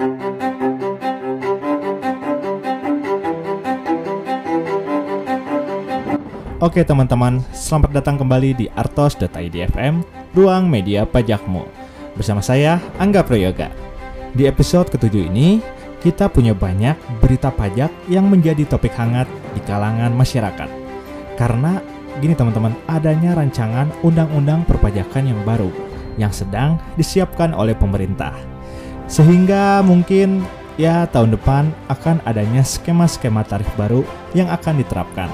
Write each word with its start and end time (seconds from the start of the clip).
Oke 0.00 0.08
teman-teman, 6.88 7.44
selamat 7.52 8.00
datang 8.00 8.16
kembali 8.16 8.56
di 8.56 8.72
artos.id 8.72 9.52
FM, 9.68 10.00
ruang 10.32 10.72
media 10.72 11.04
pajakmu. 11.04 11.68
Bersama 12.16 12.40
saya, 12.40 12.80
Angga 12.96 13.20
Prayoga. 13.20 13.68
Di 14.32 14.48
episode 14.48 14.88
ketujuh 14.88 15.28
ini, 15.28 15.60
kita 16.00 16.32
punya 16.32 16.56
banyak 16.56 16.96
berita 17.20 17.52
pajak 17.52 17.92
yang 18.08 18.24
menjadi 18.32 18.64
topik 18.64 18.96
hangat 18.96 19.28
di 19.52 19.60
kalangan 19.68 20.16
masyarakat. 20.16 20.72
Karena 21.36 21.76
gini 22.24 22.32
teman-teman, 22.32 22.72
adanya 22.88 23.36
rancangan 23.36 23.92
undang-undang 24.00 24.64
perpajakan 24.64 25.28
yang 25.28 25.44
baru 25.44 25.68
yang 26.16 26.32
sedang 26.32 26.80
disiapkan 26.96 27.52
oleh 27.52 27.76
pemerintah. 27.76 28.59
Sehingga 29.10 29.82
mungkin 29.82 30.46
ya 30.78 31.02
tahun 31.10 31.34
depan 31.34 31.74
akan 31.90 32.22
adanya 32.22 32.62
skema-skema 32.62 33.42
tarif 33.42 33.66
baru 33.74 34.06
yang 34.38 34.46
akan 34.46 34.78
diterapkan. 34.78 35.26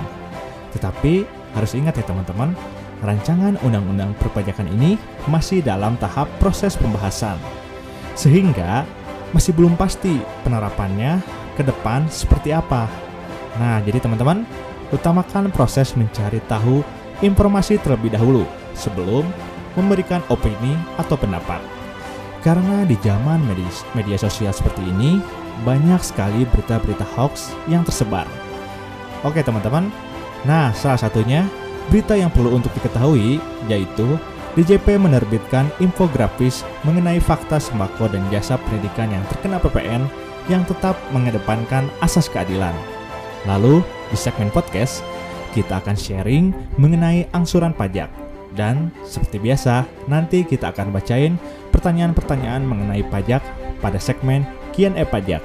Tetapi 0.73 1.29
harus 1.53 1.77
ingat 1.77 2.01
ya 2.01 2.05
teman-teman, 2.09 2.57
rancangan 3.05 3.61
undang-undang 3.61 4.17
perpajakan 4.17 4.65
ini 4.81 4.97
masih 5.29 5.61
dalam 5.61 6.01
tahap 6.01 6.25
proses 6.41 6.73
pembahasan. 6.81 7.37
Sehingga 8.17 8.89
masih 9.37 9.53
belum 9.53 9.77
pasti 9.77 10.25
penerapannya 10.41 11.21
ke 11.53 11.61
depan 11.61 12.09
seperti 12.09 12.57
apa. 12.57 12.89
Nah, 13.61 13.85
jadi 13.85 14.01
teman-teman, 14.01 14.49
utamakan 14.89 15.53
proses 15.53 15.93
mencari 15.93 16.41
tahu 16.49 16.81
informasi 17.21 17.77
terlebih 17.81 18.13
dahulu 18.17 18.49
sebelum 18.73 19.29
memberikan 19.77 20.25
opini 20.33 20.73
atau 20.97 21.17
pendapat. 21.21 21.76
Karena 22.47 22.87
di 22.87 22.95
zaman 23.03 23.43
media, 23.43 24.15
sosial 24.15 24.55
seperti 24.55 24.87
ini, 24.87 25.19
banyak 25.67 25.99
sekali 25.99 26.47
berita-berita 26.47 27.03
hoax 27.19 27.51
yang 27.67 27.83
tersebar. 27.83 28.31
Oke 29.27 29.43
teman-teman, 29.43 29.91
Nah, 30.47 30.71
salah 30.71 31.01
satunya 31.01 31.43
berita 31.91 32.15
yang 32.15 32.31
perlu 32.31 32.55
untuk 32.55 32.71
diketahui 32.79 33.43
yaitu 33.67 34.15
DJP 34.55 34.97
menerbitkan 34.97 35.69
infografis 35.83 36.63
mengenai 36.87 37.19
fakta 37.19 37.59
sembako 37.59 38.09
dan 38.09 38.23
jasa 38.31 38.57
pendidikan 38.57 39.11
yang 39.11 39.25
terkena 39.29 39.59
PPN 39.61 40.07
yang 40.47 40.63
tetap 40.65 40.95
mengedepankan 41.11 41.91
asas 42.01 42.31
keadilan. 42.31 42.73
Lalu, 43.45 43.83
di 44.09 44.17
segmen 44.17 44.49
podcast, 44.55 45.03
kita 45.53 45.83
akan 45.83 45.99
sharing 45.99 46.55
mengenai 46.79 47.27
angsuran 47.35 47.75
pajak. 47.75 48.09
Dan 48.57 48.89
seperti 49.05 49.43
biasa, 49.43 49.85
nanti 50.09 50.47
kita 50.47 50.73
akan 50.73 50.95
bacain 50.95 51.37
pertanyaan-pertanyaan 51.87 52.67
mengenai 52.67 53.07
pajak 53.07 53.47
pada 53.79 54.03
segmen 54.03 54.43
Q&A 54.75 55.07
pajak. 55.07 55.39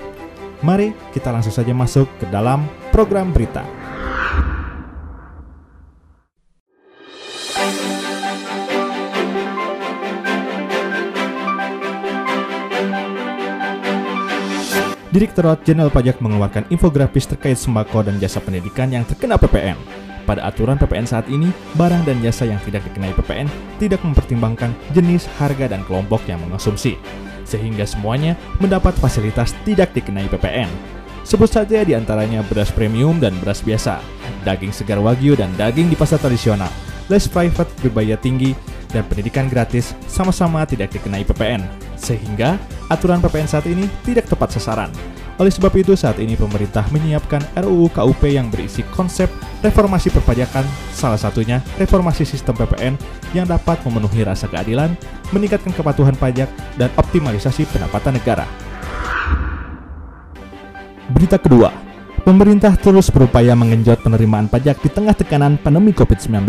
Mari 0.66 0.90
kita 1.14 1.30
langsung 1.30 1.54
saja 1.54 1.70
masuk 1.70 2.10
ke 2.18 2.26
dalam 2.34 2.66
program 2.90 3.30
berita. 3.30 3.62
Direktorat 15.14 15.62
Jenderal 15.62 15.94
Pajak 15.94 16.24
mengeluarkan 16.26 16.66
infografis 16.74 17.30
terkait 17.30 17.60
sembako 17.62 18.10
dan 18.10 18.18
jasa 18.18 18.42
pendidikan 18.42 18.90
yang 18.90 19.06
terkena 19.06 19.38
PPN. 19.38 19.78
Pada 20.24 20.46
aturan 20.46 20.78
PPN 20.78 21.08
saat 21.10 21.26
ini, 21.28 21.50
barang 21.76 22.06
dan 22.06 22.22
jasa 22.22 22.46
yang 22.46 22.62
tidak 22.62 22.86
dikenai 22.88 23.14
PPN 23.18 23.50
tidak 23.82 24.06
mempertimbangkan 24.06 24.72
jenis, 24.94 25.26
harga, 25.42 25.66
dan 25.72 25.82
kelompok 25.90 26.22
yang 26.30 26.38
mengonsumsi, 26.46 26.96
sehingga 27.44 27.84
semuanya 27.84 28.38
mendapat 28.62 28.94
fasilitas 29.02 29.58
tidak 29.66 29.92
dikenai 29.98 30.30
PPN. 30.30 30.70
Sebut 31.22 31.50
saja 31.50 31.86
di 31.86 31.94
antaranya 31.94 32.42
beras 32.46 32.74
premium 32.74 33.22
dan 33.22 33.38
beras 33.42 33.62
biasa, 33.62 34.02
daging 34.42 34.74
segar 34.74 34.98
wagyu 34.98 35.38
dan 35.38 35.54
daging 35.58 35.90
di 35.90 35.98
pasar 35.98 36.18
tradisional, 36.18 36.70
les 37.10 37.26
private 37.30 37.70
berbayar 37.82 38.18
tinggi, 38.18 38.58
dan 38.92 39.08
pendidikan 39.08 39.48
gratis 39.48 39.96
sama-sama 40.06 40.68
tidak 40.68 40.92
dikenai 40.92 41.24
PPN, 41.24 41.64
sehingga 41.96 42.60
aturan 42.92 43.24
PPN 43.24 43.48
saat 43.48 43.66
ini 43.70 43.88
tidak 44.04 44.28
tepat 44.28 44.58
sasaran. 44.58 44.92
Oleh 45.42 45.50
sebab 45.50 45.74
itu, 45.74 45.98
saat 45.98 46.22
ini 46.22 46.38
pemerintah 46.38 46.86
menyiapkan 46.94 47.42
RUU 47.66 47.90
KUP 47.90 48.30
yang 48.30 48.54
berisi 48.54 48.86
konsep 48.94 49.26
reformasi 49.66 50.14
perpajakan, 50.14 50.62
salah 50.94 51.18
satunya 51.18 51.66
reformasi 51.82 52.22
sistem 52.30 52.54
PPN 52.62 52.94
yang 53.34 53.50
dapat 53.50 53.82
memenuhi 53.82 54.22
rasa 54.22 54.46
keadilan, 54.46 54.94
meningkatkan 55.34 55.74
kepatuhan 55.74 56.14
pajak, 56.14 56.46
dan 56.78 56.94
optimalisasi 56.94 57.66
pendapatan 57.74 58.22
negara. 58.22 58.46
Berita 61.10 61.42
kedua, 61.42 61.74
pemerintah 62.22 62.78
terus 62.78 63.10
berupaya 63.10 63.58
mengenjot 63.58 64.06
penerimaan 64.06 64.46
pajak 64.46 64.78
di 64.86 64.94
tengah 64.94 65.18
tekanan 65.18 65.58
pandemi 65.58 65.90
COVID-19 65.90 66.46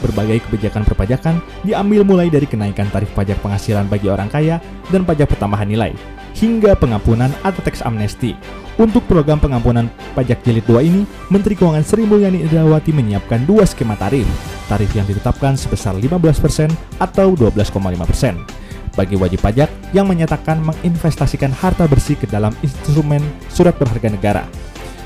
berbagai 0.00 0.46
kebijakan 0.48 0.86
perpajakan 0.86 1.42
diambil 1.66 2.06
mulai 2.06 2.32
dari 2.32 2.48
kenaikan 2.48 2.88
tarif 2.88 3.12
pajak 3.12 3.36
penghasilan 3.44 3.84
bagi 3.90 4.08
orang 4.08 4.32
kaya 4.32 4.56
dan 4.88 5.04
pajak 5.04 5.28
pertambahan 5.28 5.68
nilai, 5.68 5.92
hingga 6.40 6.72
pengampunan 6.74 7.28
atau 7.44 7.60
teks 7.60 7.84
amnesti. 7.84 8.32
Untuk 8.80 9.04
program 9.04 9.36
pengampunan 9.36 9.92
pajak 10.16 10.40
jilid 10.40 10.64
2 10.64 10.88
ini, 10.88 11.04
Menteri 11.28 11.52
Keuangan 11.52 11.84
Sri 11.84 12.08
Mulyani 12.08 12.40
Indrawati 12.40 12.96
menyiapkan 12.96 13.44
dua 13.44 13.68
skema 13.68 13.92
tarif. 14.00 14.24
Tarif 14.64 14.88
yang 14.96 15.04
ditetapkan 15.04 15.52
sebesar 15.52 15.92
15% 15.92 16.72
atau 16.96 17.36
12,5% 17.36 18.60
bagi 18.98 19.14
wajib 19.14 19.38
pajak 19.38 19.70
yang 19.94 20.08
menyatakan 20.08 20.58
menginvestasikan 20.66 21.54
harta 21.54 21.86
bersih 21.86 22.18
ke 22.18 22.26
dalam 22.26 22.50
instrumen 22.64 23.22
surat 23.52 23.76
berharga 23.78 24.08
negara. 24.10 24.44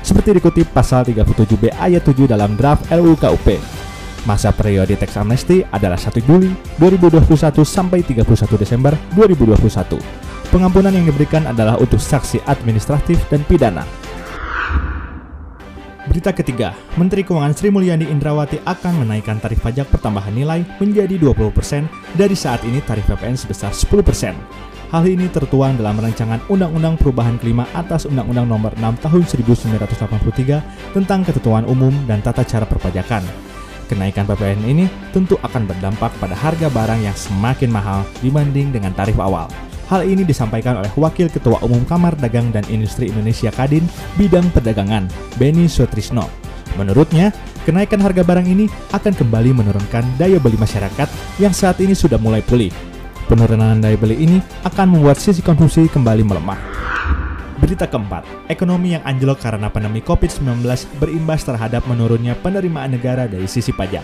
Seperti 0.01 0.37
dikutip 0.37 0.69
pasal 0.73 1.05
37B 1.05 1.75
ayat 1.77 2.01
7 2.01 2.25
dalam 2.29 2.57
draft 2.57 2.87
RUU 2.89 3.17
KUP, 3.17 3.57
Masa 4.25 4.49
periode 4.49 4.97
teks 4.97 5.21
amnesti 5.21 5.61
adalah 5.69 6.01
1 6.01 6.17
Juli 6.25 6.49
2021 6.81 7.61
sampai 7.61 8.01
31 8.01 8.57
Desember 8.57 8.97
2021. 9.13 10.24
Pengampunan 10.55 10.95
yang 10.95 11.03
diberikan 11.03 11.43
adalah 11.51 11.75
untuk 11.83 11.99
saksi 11.99 12.39
administratif 12.47 13.19
dan 13.27 13.43
pidana. 13.43 13.83
Berita 16.07 16.31
ketiga, 16.31 16.71
Menteri 16.95 17.27
Keuangan 17.27 17.51
Sri 17.51 17.67
Mulyani 17.67 18.07
Indrawati 18.07 18.63
akan 18.63 19.03
menaikkan 19.03 19.35
tarif 19.43 19.59
pajak 19.59 19.91
pertambahan 19.91 20.31
nilai 20.31 20.63
menjadi 20.79 21.19
20% 21.19 22.15
dari 22.15 22.39
saat 22.39 22.63
ini 22.63 22.79
tarif 22.79 23.03
PPN 23.03 23.35
sebesar 23.35 23.75
10%. 23.75 24.95
Hal 24.95 25.03
ini 25.03 25.27
tertuang 25.27 25.75
dalam 25.75 25.99
rancangan 25.99 26.39
Undang-Undang 26.47 27.03
Perubahan 27.03 27.35
Kelima 27.35 27.67
atas 27.75 28.07
Undang-Undang 28.07 28.47
Nomor 28.47 28.71
6 28.79 29.03
Tahun 29.03 29.23
1983 29.27 30.95
tentang 30.95 31.19
Ketentuan 31.27 31.67
Umum 31.67 31.91
dan 32.07 32.23
Tata 32.23 32.47
Cara 32.47 32.63
Perpajakan 32.63 33.27
Kenaikan 33.85 34.25
PPN 34.25 34.65
ini 34.65 34.85
tentu 35.13 35.37
akan 35.45 35.69
berdampak 35.69 36.09
pada 36.17 36.33
harga 36.33 36.73
barang 36.73 37.05
yang 37.05 37.13
semakin 37.13 37.69
mahal 37.69 38.01
dibanding 38.17 38.73
dengan 38.73 38.89
tarif 38.97 39.19
awal. 39.21 39.45
Hal 39.85 40.01
ini 40.09 40.25
disampaikan 40.25 40.81
oleh 40.81 40.89
Wakil 40.97 41.29
Ketua 41.29 41.61
Umum 41.61 41.85
Kamar 41.85 42.17
Dagang 42.17 42.49
dan 42.49 42.65
Industri 42.73 43.13
Indonesia 43.13 43.53
Kadin 43.53 43.85
bidang 44.17 44.49
perdagangan, 44.49 45.05
Beni 45.37 45.69
Sutrisno. 45.69 46.25
Menurutnya, 46.73 47.29
kenaikan 47.69 48.01
harga 48.01 48.25
barang 48.25 48.49
ini 48.49 48.65
akan 48.91 49.13
kembali 49.13 49.53
menurunkan 49.53 50.03
daya 50.17 50.41
beli 50.41 50.57
masyarakat 50.57 51.37
yang 51.37 51.53
saat 51.53 51.77
ini 51.85 51.93
sudah 51.93 52.17
mulai 52.17 52.41
pulih. 52.41 52.73
Penurunan 53.29 53.77
daya 53.77 53.93
beli 53.93 54.25
ini 54.25 54.37
akan 54.65 54.97
membuat 54.97 55.21
sisi 55.21 55.45
konsumsi 55.45 55.85
kembali 55.85 56.25
melemah. 56.25 56.59
Berita 57.61 57.85
keempat, 57.85 58.49
ekonomi 58.51 58.97
yang 58.97 59.05
anjlok 59.05 59.39
karena 59.39 59.69
pandemi 59.71 60.01
COVID-19 60.03 60.65
berimbas 60.99 61.45
terhadap 61.45 61.85
menurunnya 61.87 62.33
penerimaan 62.41 62.91
negara 62.91 63.29
dari 63.29 63.47
sisi 63.47 63.71
pajak. 63.71 64.03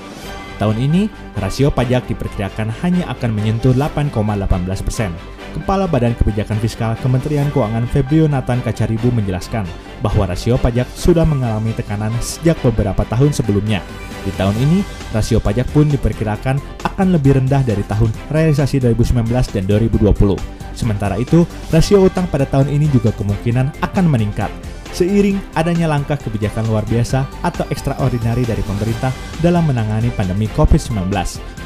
Tahun 0.61 0.77
ini, 0.77 1.09
rasio 1.41 1.73
pajak 1.73 2.05
diperkirakan 2.05 2.69
hanya 2.85 3.09
akan 3.09 3.33
menyentuh 3.33 3.73
8,18 3.73 4.85
persen. 4.85 5.40
Kepala 5.51 5.85
Badan 5.85 6.15
Kebijakan 6.15 6.57
Fiskal 6.63 6.95
Kementerian 7.03 7.51
Keuangan 7.51 7.83
Febrio 7.91 8.25
Nathan 8.31 8.63
Kacaribu 8.63 9.11
menjelaskan 9.11 9.67
bahwa 9.99 10.25
rasio 10.25 10.55
pajak 10.55 10.87
sudah 10.95 11.27
mengalami 11.27 11.75
tekanan 11.75 12.11
sejak 12.23 12.55
beberapa 12.63 13.03
tahun 13.05 13.35
sebelumnya. 13.35 13.83
Di 14.23 14.31
tahun 14.39 14.55
ini, 14.57 14.79
rasio 15.11 15.43
pajak 15.43 15.67
pun 15.75 15.91
diperkirakan 15.91 16.57
akan 16.85 17.07
lebih 17.11 17.41
rendah 17.41 17.61
dari 17.65 17.83
tahun 17.83 18.09
realisasi 18.31 18.79
2019 18.79 19.27
dan 19.51 19.63
2020. 19.67 20.39
Sementara 20.71 21.19
itu, 21.19 21.43
rasio 21.69 21.99
utang 22.01 22.25
pada 22.31 22.47
tahun 22.47 22.71
ini 22.71 22.87
juga 22.89 23.11
kemungkinan 23.11 23.83
akan 23.83 24.05
meningkat 24.07 24.49
seiring 24.91 25.39
adanya 25.55 25.87
langkah 25.89 26.19
kebijakan 26.19 26.67
luar 26.67 26.85
biasa 26.87 27.27
atau 27.43 27.63
ekstraordinari 27.71 28.43
dari 28.47 28.63
pemerintah 28.63 29.11
dalam 29.39 29.67
menangani 29.67 30.11
pandemi 30.13 30.45
COVID-19 30.53 31.11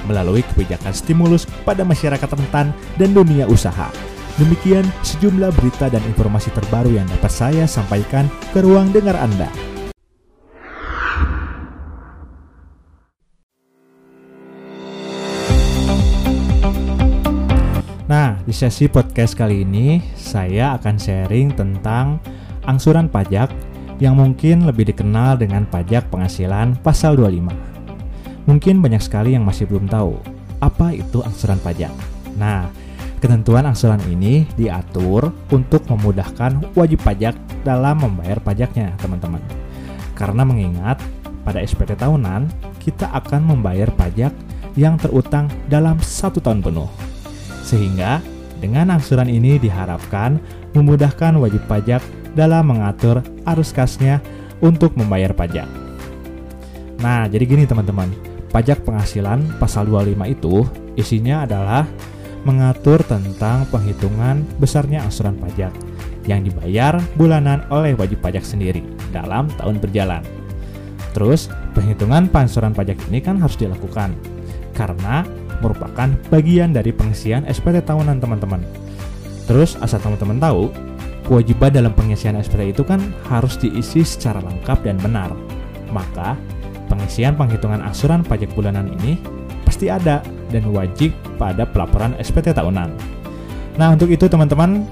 melalui 0.06 0.46
kebijakan 0.54 0.94
stimulus 0.94 1.50
pada 1.66 1.82
masyarakat 1.82 2.30
rentan 2.30 2.72
dan 2.96 3.10
dunia 3.12 3.50
usaha. 3.50 3.90
Demikian 4.36 4.84
sejumlah 5.00 5.56
berita 5.56 5.88
dan 5.88 6.04
informasi 6.12 6.52
terbaru 6.52 6.92
yang 6.92 7.08
dapat 7.08 7.32
saya 7.32 7.64
sampaikan 7.64 8.28
ke 8.52 8.60
ruang 8.60 8.92
dengar 8.92 9.16
Anda. 9.16 9.48
Nah, 18.06 18.38
Di 18.46 18.54
sesi 18.54 18.86
podcast 18.86 19.34
kali 19.34 19.66
ini, 19.66 19.98
saya 20.14 20.78
akan 20.78 21.02
sharing 21.02 21.58
tentang 21.58 22.22
angsuran 22.66 23.10
pajak 23.10 23.50
yang 24.04 24.20
mungkin 24.20 24.68
lebih 24.68 24.92
dikenal 24.92 25.40
dengan 25.40 25.64
pajak 25.70 26.12
penghasilan 26.12 26.76
pasal 26.84 27.16
25. 27.16 27.50
Mungkin 28.46 28.84
banyak 28.84 29.02
sekali 29.02 29.34
yang 29.34 29.48
masih 29.48 29.66
belum 29.66 29.90
tahu 29.90 30.20
apa 30.62 30.94
itu 30.94 31.24
angsuran 31.24 31.58
pajak. 31.62 31.92
Nah, 32.36 32.68
ketentuan 33.24 33.66
angsuran 33.66 34.02
ini 34.12 34.46
diatur 34.60 35.32
untuk 35.50 35.88
memudahkan 35.88 36.76
wajib 36.76 37.02
pajak 37.02 37.34
dalam 37.66 38.04
membayar 38.04 38.38
pajaknya, 38.44 38.94
teman-teman. 39.02 39.42
Karena 40.14 40.46
mengingat 40.46 41.02
pada 41.42 41.62
SPT 41.62 41.98
tahunan, 41.98 42.50
kita 42.82 43.10
akan 43.14 43.56
membayar 43.56 43.90
pajak 43.94 44.32
yang 44.78 45.00
terutang 45.00 45.48
dalam 45.72 45.98
satu 46.04 46.44
tahun 46.44 46.62
penuh. 46.62 46.90
Sehingga 47.66 48.22
dengan 48.62 48.94
angsuran 48.94 49.28
ini 49.28 49.58
diharapkan 49.58 50.38
memudahkan 50.76 51.34
wajib 51.40 51.64
pajak 51.66 52.04
dalam 52.36 52.70
mengatur 52.70 53.24
arus 53.48 53.72
kasnya 53.72 54.20
untuk 54.60 54.94
membayar 55.00 55.32
pajak. 55.32 55.68
Nah, 57.00 57.28
jadi 57.28 57.44
gini 57.44 57.64
teman-teman, 57.68 58.12
pajak 58.52 58.84
penghasilan 58.84 59.60
pasal 59.60 59.88
25 59.88 60.28
itu 60.32 60.64
isinya 60.96 61.44
adalah 61.44 61.88
mengatur 62.46 63.02
tentang 63.04 63.66
penghitungan 63.74 64.46
besarnya 64.62 65.02
angsuran 65.02 65.36
pajak 65.42 65.74
yang 66.30 66.46
dibayar 66.46 67.02
bulanan 67.18 67.66
oleh 67.74 67.98
wajib 67.98 68.22
pajak 68.22 68.46
sendiri 68.46 68.86
dalam 69.10 69.50
tahun 69.58 69.82
berjalan. 69.82 70.22
Terus, 71.16 71.48
penghitungan 71.74 72.28
pangsuran 72.28 72.76
pajak 72.76 73.00
ini 73.10 73.24
kan 73.24 73.40
harus 73.40 73.56
dilakukan 73.56 74.14
karena 74.76 75.24
merupakan 75.64 76.12
bagian 76.28 76.76
dari 76.76 76.92
pengisian 76.92 77.48
SPT 77.48 77.82
tahunan 77.88 78.20
teman-teman. 78.20 78.62
Terus 79.46 79.80
asal 79.80 80.02
teman-teman 80.02 80.42
tahu, 80.42 80.74
kewajiban 81.26 81.74
dalam 81.74 81.92
pengisian 81.98 82.38
SPT 82.38 82.72
itu 82.72 82.86
kan 82.86 83.02
harus 83.28 83.58
diisi 83.58 84.06
secara 84.06 84.40
lengkap 84.40 84.86
dan 84.86 84.98
benar. 85.02 85.34
Maka, 85.90 86.38
pengisian 86.88 87.34
penghitungan 87.34 87.82
asuran 87.82 88.22
pajak 88.22 88.54
bulanan 88.54 88.94
ini 89.02 89.18
pasti 89.66 89.90
ada 89.90 90.22
dan 90.54 90.64
wajib 90.72 91.12
pada 91.42 91.66
pelaporan 91.66 92.14
SPT 92.22 92.54
tahunan. 92.54 92.94
Nah, 93.76 93.92
untuk 93.92 94.08
itu 94.08 94.30
teman-teman 94.30 94.86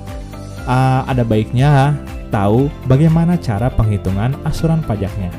uh, 0.68 1.08
ada 1.08 1.24
baiknya 1.24 1.96
tahu 2.34 2.68
bagaimana 2.90 3.38
cara 3.38 3.70
penghitungan 3.70 4.34
asuran 4.44 4.82
pajaknya 4.84 5.30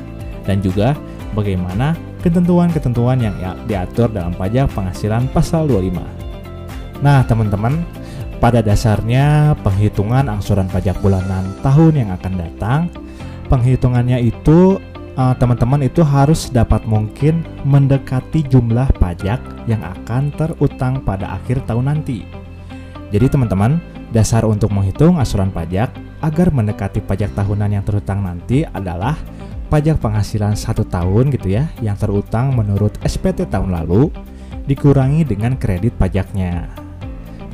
dan 0.47 0.63
juga 0.63 0.95
bagaimana 1.35 1.93
ketentuan-ketentuan 2.23 3.21
yang 3.21 3.35
ya, 3.37 3.53
diatur 3.69 4.09
dalam 4.09 4.33
pajak 4.33 4.71
penghasilan 4.73 5.29
pasal 5.29 5.69
25. 5.69 5.99
Nah, 7.03 7.21
teman-teman, 7.27 7.85
pada 8.45 8.61
dasarnya 8.61 9.57
penghitungan 9.65 10.29
angsuran 10.29 10.69
pajak 10.69 11.01
bulanan 11.01 11.49
tahun 11.65 12.05
yang 12.05 12.09
akan 12.13 12.33
datang, 12.37 12.93
penghitungannya 13.49 14.21
itu 14.21 14.77
eh, 15.17 15.35
teman-teman 15.41 15.81
itu 15.81 16.05
harus 16.05 16.53
dapat 16.53 16.85
mungkin 16.85 17.41
mendekati 17.65 18.45
jumlah 18.45 19.01
pajak 19.01 19.41
yang 19.65 19.81
akan 19.81 20.29
terutang 20.37 21.01
pada 21.01 21.41
akhir 21.41 21.65
tahun 21.65 21.89
nanti. 21.89 22.21
Jadi 23.09 23.33
teman-teman, 23.33 23.81
dasar 24.13 24.45
untuk 24.45 24.69
menghitung 24.69 25.17
asuran 25.17 25.49
pajak 25.49 25.89
agar 26.21 26.53
mendekati 26.53 27.01
pajak 27.01 27.33
tahunan 27.33 27.73
yang 27.73 27.81
terutang 27.81 28.21
nanti 28.21 28.61
adalah 28.61 29.17
pajak 29.73 29.97
penghasilan 29.97 30.53
satu 30.53 30.85
tahun 30.85 31.33
gitu 31.33 31.49
ya 31.49 31.65
yang 31.81 31.97
terutang 31.97 32.53
menurut 32.53 32.93
SPT 33.01 33.49
tahun 33.49 33.73
lalu 33.73 34.13
dikurangi 34.69 35.25
dengan 35.25 35.57
kredit 35.57 35.97
pajaknya. 35.97 36.84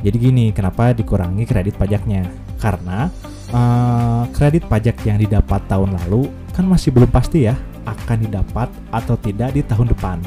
Jadi 0.02 0.16
gini, 0.18 0.50
kenapa 0.50 0.90
dikurangi 0.90 1.46
kredit 1.46 1.78
pajaknya? 1.78 2.26
Karena 2.58 3.06
uh, 3.54 4.26
kredit 4.34 4.66
pajak 4.66 4.98
yang 5.06 5.18
didapat 5.22 5.62
tahun 5.70 5.94
lalu 6.04 6.26
kan 6.50 6.66
masih 6.66 6.90
belum 6.90 7.08
pasti 7.08 7.46
ya 7.46 7.54
akan 7.86 8.26
didapat 8.26 8.68
atau 8.90 9.14
tidak 9.18 9.54
di 9.54 9.62
tahun 9.62 9.94
depan. 9.94 10.18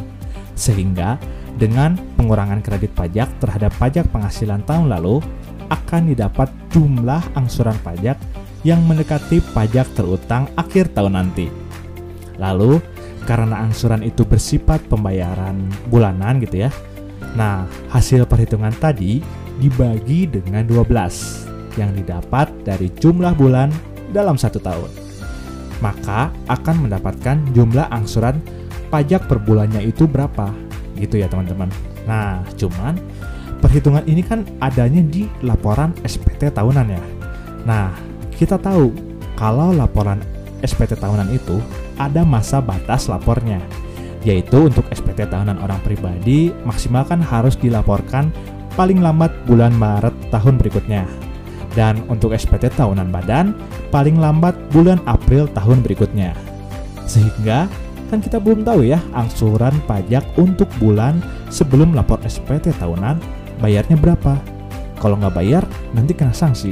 Sehingga 0.55 1.19
dengan 1.59 1.95
pengurangan 2.15 2.63
kredit 2.63 2.91
pajak 2.95 3.27
terhadap 3.39 3.71
pajak 3.75 4.07
penghasilan 4.11 4.63
tahun 4.63 4.91
lalu 4.91 5.19
akan 5.71 6.11
didapat 6.11 6.51
jumlah 6.71 7.23
angsuran 7.35 7.75
pajak 7.83 8.19
yang 8.67 8.83
mendekati 8.83 9.39
pajak 9.53 9.87
terutang 9.95 10.47
akhir 10.55 10.91
tahun 10.95 11.19
nanti. 11.19 11.47
Lalu 12.39 12.79
karena 13.25 13.63
angsuran 13.63 14.05
itu 14.05 14.23
bersifat 14.27 14.83
pembayaran 14.85 15.57
bulanan 15.89 16.39
gitu 16.43 16.67
ya. 16.67 16.69
Nah, 17.35 17.67
hasil 17.91 18.27
perhitungan 18.29 18.71
tadi 18.77 19.19
dibagi 19.59 20.27
dengan 20.29 20.65
12 20.67 21.79
yang 21.79 21.91
didapat 21.95 22.51
dari 22.63 22.91
jumlah 22.99 23.35
bulan 23.35 23.71
dalam 24.11 24.39
satu 24.39 24.59
tahun. 24.59 24.91
Maka 25.83 26.31
akan 26.47 26.87
mendapatkan 26.87 27.35
jumlah 27.51 27.91
angsuran 27.91 28.39
pajak 28.87 29.27
per 29.27 29.43
bulannya 29.43 29.83
itu 29.83 30.07
berapa 30.07 30.51
gitu 30.95 31.19
ya 31.19 31.27
teman-teman. 31.27 31.67
Nah, 32.07 32.39
cuman 32.55 32.95
perhitungan 33.59 34.07
ini 34.07 34.23
kan 34.23 34.47
adanya 34.63 35.03
di 35.03 35.27
laporan 35.43 35.91
SPT 36.07 36.47
tahunan 36.55 36.87
ya. 36.87 37.03
Nah, 37.67 37.91
kita 38.35 38.55
tahu 38.55 38.95
kalau 39.35 39.75
laporan 39.75 40.23
SPT 40.63 40.95
tahunan 40.95 41.27
itu 41.35 41.59
ada 41.99 42.23
masa 42.23 42.63
batas 42.63 43.11
lapornya, 43.11 43.59
yaitu 44.23 44.71
untuk 44.71 44.87
SPT 44.91 45.27
tahunan 45.27 45.59
orang 45.59 45.79
pribadi 45.83 46.55
maksimalkan 46.63 47.19
harus 47.19 47.59
dilaporkan 47.59 48.31
paling 48.75 48.99
lambat 48.99 49.31
bulan 49.47 49.71
Maret 49.75 50.13
tahun 50.29 50.59
berikutnya. 50.59 51.07
Dan 51.75 52.03
untuk 52.07 52.31
SPT 52.31 52.71
tahunan 52.71 53.11
badan, 53.11 53.51
paling 53.91 54.15
lambat 54.15 54.55
bulan 54.71 54.99
April 55.03 55.51
tahun 55.51 55.83
berikutnya. 55.83 56.31
Sehingga 57.03 57.67
kan 58.07 58.23
kita 58.23 58.39
belum 58.39 58.63
tahu 58.63 58.87
ya 58.87 59.01
angsuran 59.11 59.75
pajak 59.83 60.23
untuk 60.39 60.69
bulan 60.79 61.19
sebelum 61.51 61.91
lapor 61.91 62.21
SPT 62.23 62.71
tahunan 62.79 63.19
bayarnya 63.59 63.99
berapa. 63.99 64.39
Kalau 64.99 65.19
nggak 65.19 65.35
bayar, 65.35 65.63
nanti 65.91 66.15
kena 66.15 66.31
sanksi. 66.31 66.71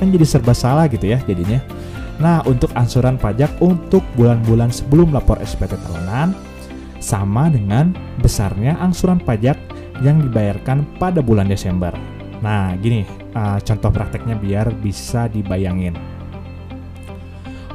Kan 0.00 0.08
jadi 0.08 0.24
serba 0.24 0.56
salah 0.56 0.88
gitu 0.88 1.04
ya 1.04 1.20
jadinya. 1.28 1.60
Nah, 2.18 2.42
untuk 2.48 2.72
angsuran 2.74 3.20
pajak 3.20 3.60
untuk 3.62 4.02
bulan-bulan 4.18 4.74
sebelum 4.74 5.14
lapor 5.14 5.38
SPT 5.44 5.78
tahunan 5.78 6.34
sama 6.98 7.46
dengan 7.46 7.94
besarnya 8.18 8.74
angsuran 8.82 9.22
pajak 9.22 9.54
yang 10.04 10.22
dibayarkan 10.22 10.98
pada 10.98 11.22
bulan 11.22 11.50
Desember. 11.50 11.94
Nah, 12.38 12.74
gini 12.78 13.02
uh, 13.34 13.58
contoh 13.62 13.90
prakteknya 13.90 14.38
biar 14.38 14.70
bisa 14.78 15.26
dibayangin. 15.26 15.94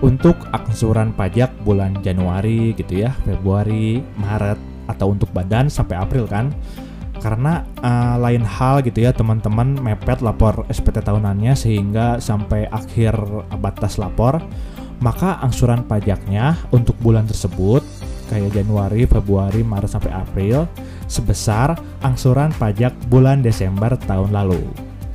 Untuk 0.03 0.35
angsuran 0.51 1.15
pajak 1.15 1.63
bulan 1.63 1.95
Januari 2.03 2.75
gitu 2.75 3.07
ya, 3.07 3.15
Februari, 3.23 4.03
Maret 4.19 4.59
atau 4.91 5.15
untuk 5.15 5.31
badan 5.31 5.71
sampai 5.71 5.95
April 5.95 6.27
kan 6.27 6.51
karena 7.23 7.63
uh, 7.79 8.19
lain 8.19 8.43
hal 8.43 8.83
gitu 8.83 8.99
ya 8.99 9.15
teman-teman 9.15 9.79
mepet 9.79 10.19
lapor 10.19 10.67
SPT 10.67 10.99
tahunannya 10.99 11.55
sehingga 11.55 12.19
sampai 12.19 12.67
akhir 12.67 13.15
batas 13.63 13.95
lapor 13.95 14.43
maka 14.99 15.39
angsuran 15.39 15.87
pajaknya 15.87 16.59
untuk 16.75 16.99
bulan 16.99 17.23
tersebut 17.23 17.79
kayak 18.27 18.51
Januari, 18.51 19.07
Februari, 19.07 19.63
Maret 19.63 19.91
sampai 19.95 20.11
April 20.11 20.67
sebesar 21.13 21.77
angsuran 22.01 22.49
pajak 22.57 22.97
bulan 23.13 23.45
Desember 23.45 23.93
tahun 24.09 24.33
lalu. 24.33 24.65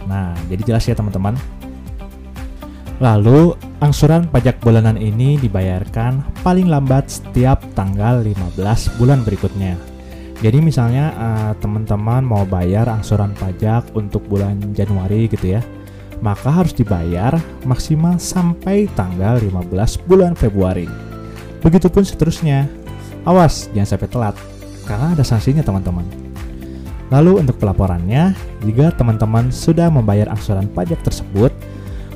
Nah, 0.07 0.39
jadi 0.47 0.63
jelas 0.63 0.87
ya 0.87 0.95
teman-teman. 0.95 1.35
Lalu, 2.99 3.55
angsuran 3.79 4.27
pajak 4.27 4.59
bulanan 4.59 4.99
ini 4.99 5.39
dibayarkan 5.39 6.43
paling 6.43 6.67
lambat 6.67 7.07
setiap 7.07 7.63
tanggal 7.79 8.23
15 8.23 8.99
bulan 8.99 9.23
berikutnya. 9.23 9.79
Jadi 10.39 10.59
misalnya 10.63 11.15
uh, 11.19 11.53
teman-teman 11.59 12.23
mau 12.23 12.47
bayar 12.47 12.87
angsuran 12.87 13.35
pajak 13.39 13.91
untuk 13.95 14.23
bulan 14.27 14.59
Januari 14.75 15.27
gitu 15.31 15.59
ya, 15.59 15.63
maka 16.23 16.51
harus 16.51 16.75
dibayar 16.75 17.39
maksimal 17.67 18.19
sampai 18.19 18.91
tanggal 18.99 19.39
15 19.43 20.07
bulan 20.07 20.35
Februari. 20.35 20.87
Begitupun 21.63 22.03
seterusnya. 22.03 22.67
Awas, 23.27 23.67
jangan 23.75 23.99
sampai 23.99 24.09
telat, 24.09 24.37
karena 24.89 25.13
ada 25.13 25.21
sanksinya 25.21 25.61
teman-teman. 25.61 26.09
Lalu 27.13 27.45
untuk 27.45 27.61
pelaporannya, 27.61 28.33
jika 28.65 28.97
teman-teman 28.97 29.53
sudah 29.53 29.93
membayar 29.93 30.33
angsuran 30.33 30.69
pajak 30.73 31.05
tersebut, 31.05 31.53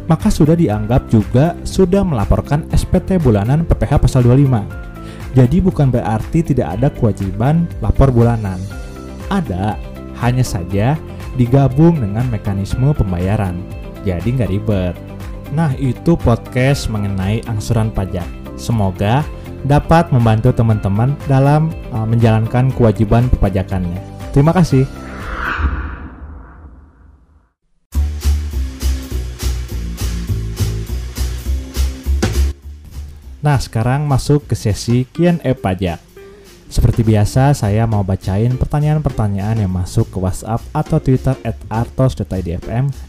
maka 0.08 0.32
sudah 0.32 0.56
dianggap 0.56 1.12
juga 1.12 1.52
sudah 1.68 2.00
melaporkan 2.00 2.64
SPT 2.72 3.20
bulanan 3.20 3.68
PPh 3.68 4.00
pasal 4.00 4.24
25 4.24 4.92
jadi 5.32 5.64
bukan 5.64 5.88
berarti 5.88 6.44
tidak 6.44 6.76
ada 6.78 6.88
kewajiban 6.92 7.64
lapor 7.80 8.12
bulanan. 8.12 8.60
Ada, 9.32 9.80
hanya 10.20 10.44
saja 10.44 11.00
digabung 11.40 11.96
dengan 12.04 12.28
mekanisme 12.28 12.92
pembayaran. 12.92 13.56
Jadi 14.04 14.36
nggak 14.36 14.52
ribet. 14.52 14.94
Nah 15.56 15.72
itu 15.80 16.20
podcast 16.20 16.92
mengenai 16.92 17.40
angsuran 17.48 17.88
pajak. 17.88 18.28
Semoga 18.60 19.24
dapat 19.66 20.10
membantu 20.10 20.50
teman-teman 20.50 21.14
dalam 21.30 21.70
uh, 21.94 22.06
menjalankan 22.06 22.70
kewajiban 22.74 23.30
perpajakannya. 23.30 23.98
Terima 24.34 24.50
kasih. 24.54 24.86
Nah, 33.42 33.58
sekarang 33.58 34.06
masuk 34.06 34.46
ke 34.46 34.54
sesi 34.54 35.02
Q&A 35.10 35.58
pajak. 35.58 35.98
Seperti 36.70 37.02
biasa, 37.04 37.52
saya 37.52 37.84
mau 37.90 38.06
bacain 38.06 38.54
pertanyaan-pertanyaan 38.54 39.66
yang 39.66 39.72
masuk 39.74 40.08
ke 40.08 40.16
WhatsApp 40.16 40.62
atau 40.72 41.02
Twitter 41.02 41.34
at 41.42 41.58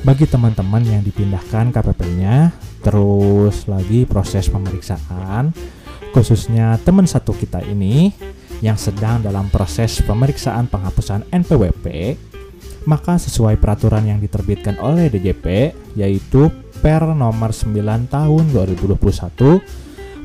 Bagi 0.00 0.24
teman-teman 0.24 0.80
yang 0.84 1.02
dipindahkan 1.04 1.72
KPP-nya, 1.72 2.52
terus 2.80 3.68
lagi 3.68 4.08
proses 4.08 4.48
pemeriksaan, 4.48 5.52
khususnya 6.16 6.80
teman 6.80 7.04
satu 7.04 7.36
kita 7.36 7.60
ini 7.68 8.12
yang 8.64 8.80
sedang 8.80 9.20
dalam 9.20 9.48
proses 9.52 10.00
pemeriksaan 10.04 10.68
penghapusan 10.68 11.28
NPWP, 11.32 12.16
maka 12.88 13.20
sesuai 13.20 13.60
peraturan 13.60 14.08
yang 14.08 14.20
diterbitkan 14.20 14.80
oleh 14.80 15.12
DJP 15.12 15.76
yaitu 16.00 16.48
Per 16.80 17.12
nomor 17.12 17.52
9 17.52 17.76
tahun 18.08 18.44
2021, 18.56 18.96